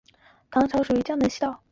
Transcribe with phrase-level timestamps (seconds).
[0.49, 1.61] 唐朝属江南西道。